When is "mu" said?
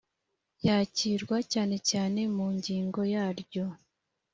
2.35-2.45